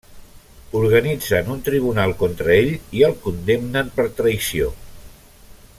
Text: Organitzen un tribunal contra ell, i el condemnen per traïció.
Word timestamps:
Organitzen 0.79 1.51
un 1.55 1.59
tribunal 1.67 2.15
contra 2.23 2.55
ell, 2.63 2.73
i 3.01 3.05
el 3.09 3.15
condemnen 3.27 3.95
per 3.99 4.07
traïció. 4.23 4.73